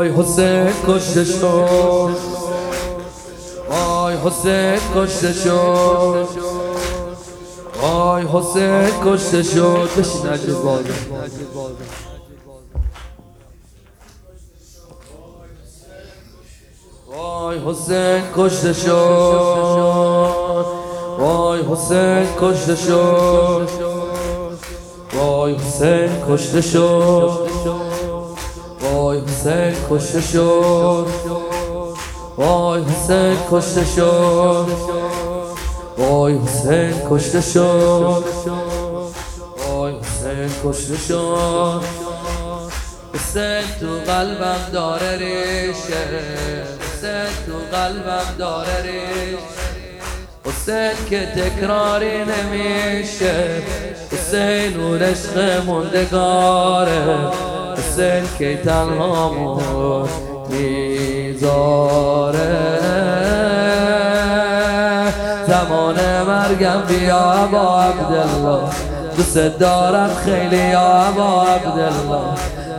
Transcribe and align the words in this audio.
وای 0.00 0.08
حسین 0.08 0.70
کشته 0.88 1.24
شد. 1.24 2.10
وای 3.70 4.16
حسین 4.24 4.80
کشته 4.96 5.32
شد. 5.32 6.26
وای 7.82 8.24
حسین 8.32 8.90
کشته 9.04 9.42
شد. 9.42 9.88
بشین 9.98 10.26
عجب 10.26 10.64
وای 17.06 17.58
حسین 17.58 18.22
کشته 18.36 18.72
شد. 18.72 18.90
وای 21.18 21.62
حسین 21.62 22.26
کشته 22.40 22.76
شد. 22.76 23.68
وای 25.14 25.54
حسین 25.54 26.10
کشته 26.28 26.60
شد. 26.60 27.89
حسین 29.28 29.74
کشته 29.90 30.20
شد. 30.20 31.06
وای 32.36 32.82
حسین 32.82 33.36
کشته 33.50 33.84
شد. 33.84 34.66
وای 35.98 36.38
حسین 36.38 36.94
کشته 37.10 37.40
شد. 37.40 38.24
وای 39.68 39.92
حسین 39.92 40.50
کشته 40.64 40.96
شد. 40.96 41.82
حسین 43.14 43.64
تو 43.80 44.12
قلبم 44.12 44.60
داره 44.72 45.16
ریشه. 45.16 46.04
حسین 46.80 47.32
تو 47.46 47.76
قلبم 47.76 48.34
داره 48.38 48.82
ریشه. 48.82 49.70
حسین 50.44 51.08
که 51.10 51.26
تکراری 51.26 52.24
نمیشه. 52.24 53.62
حسین 54.12 54.76
نور 54.76 55.02
عشق 55.02 55.66
مندگاره 55.66 57.30
حسین 57.80 58.24
که 58.38 58.56
تنها 58.64 59.30
می‌ذاره 60.48 61.70
زمان 65.46 65.96
مرگم 66.26 66.82
بیا 66.88 67.48
با 67.52 67.82
عبدالله. 67.82 68.60
دوست 69.16 69.38
دارم 69.38 70.10
خیلی 70.24 70.56
یا 70.56 71.12
با 71.16 71.42
عبدالله. 71.42 72.20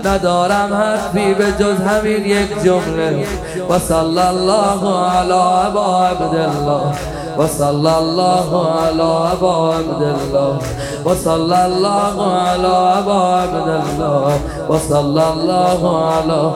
ندارم 0.05 0.73
حرفی 0.73 1.33
به 1.33 1.45
جز 1.59 1.77
همین 1.81 2.25
یک 2.25 2.63
جمله. 2.63 3.25
و 3.69 3.79
صلی 3.79 4.19
الله 4.19 5.05
علی 5.07 5.71
با 5.73 6.05
عبدالله. 6.05 6.93
وصلى 7.37 7.97
الله 7.97 8.71
على 8.71 9.09
أبا 9.33 9.73
عبد 9.75 10.01
الله 10.01 10.57
وصلى 11.05 11.65
الله 11.65 12.33
على 12.33 12.73
أبا 12.99 13.19
عبد 13.41 13.67
الله 13.67 14.39
وصلى 14.69 15.23
الله 15.33 15.81
على 16.05 16.51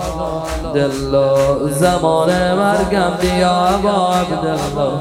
عبد 0.65 0.77
الله 0.77 1.69
زمان 1.69 2.29
مرگم 2.57 3.11
بیا 3.21 3.55
ابا 3.75 4.15
عبد 4.15 4.45
الله 4.45 4.91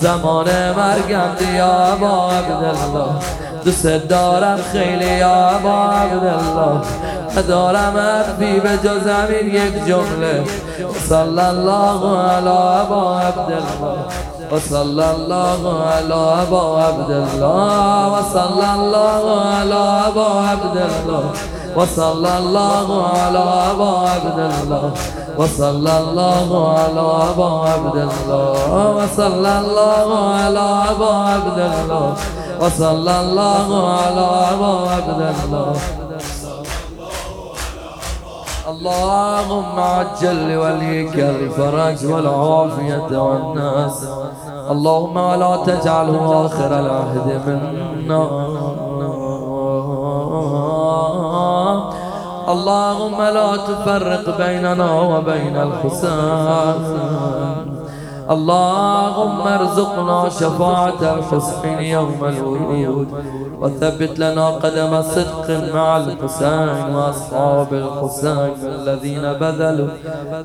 زمان 0.00 0.46
مرگم 0.76 1.30
بیا 1.38 1.92
ابا 1.92 2.30
عبد 2.32 2.64
الله 2.64 3.10
دوست 3.64 3.86
دارم 3.86 4.58
خیلی 4.72 5.18
یا 5.18 5.48
ابا 5.48 5.84
عبد 5.84 6.24
الله 6.24 6.80
ندارم 7.36 7.96
حرفی 7.96 8.60
به 8.60 8.68
جز 8.84 9.06
همین 9.06 9.54
یک 9.54 9.86
جمله 9.86 10.44
صلی 11.08 11.40
الله 11.40 12.18
علی 12.18 12.48
ابا 12.48 13.20
عبد 13.20 13.52
الله 13.52 14.37
وصلى 14.52 15.10
الله 15.10 15.82
على 15.82 16.14
أبا 16.42 16.82
عبد 16.82 17.10
الله 17.10 18.08
وصلى 18.12 18.74
الله 18.74 19.40
على 19.40 19.82
أبا 20.08 20.26
عبد 20.48 20.76
الله 20.76 21.24
وصلى 21.76 22.38
الله 22.38 22.88
على 23.14 23.44
أبا 23.72 23.90
عبد 24.08 24.38
الله 24.38 24.90
وصلى 25.38 25.98
الله 25.98 26.74
على 26.78 27.06
أبا 27.30 27.50
عبد 27.70 27.96
الله 27.96 28.96
وصلى 28.96 29.58
الله 29.60 30.08
على 30.34 30.66
أبا 30.90 31.12
عبد 31.30 31.58
الله 31.58 32.14
وصلى 32.60 33.20
الله 33.20 33.68
على 33.92 34.26
أبا 34.54 34.90
عبد 34.90 35.20
الله 35.44 35.72
اللهم 38.68 39.80
عجل 39.80 40.52
لوليك 40.52 41.16
الفرج 41.18 42.06
والعافية 42.06 43.22
والناس. 43.22 44.08
اللهم 44.70 45.16
ولا 45.16 45.56
تجعله 45.56 46.46
آخر 46.46 46.80
العهد 46.80 47.28
منا. 47.46 48.24
اللهم 52.48 53.22
لا 53.22 53.56
تفرق 53.56 54.36
بيننا 54.36 55.00
وبين 55.00 55.56
الحسين 55.56 56.80
اللهم 58.30 59.40
ارزقنا 59.40 60.28
شفاعة 60.28 61.00
الحسين 61.02 61.78
يوم 61.78 62.20
الورود 62.24 63.08
وثبت 63.60 64.18
لنا 64.18 64.48
قدم 64.48 65.02
صدق 65.02 65.74
مع 65.74 65.96
الحسين 65.96 66.94
وأصحاب 66.94 67.70
الحسين 67.72 68.54
الذين 68.64 69.32
بذلوا 69.32 69.88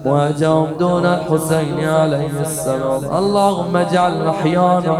وهجهم 0.05 0.67
دون 0.79 1.05
الحسين 1.05 1.89
عليه 1.89 2.41
السلام. 2.41 3.01
اللهم 3.17 3.77
اجعل 3.77 4.27
محيانا 4.27 4.97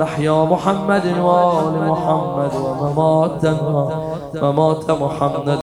محيا 0.00 0.44
محمد 0.44 1.06
وآل 1.18 1.74
محمد 1.90 2.52
ومماتنا 2.64 3.88
ممات 4.42 4.90
محمد. 4.90 5.58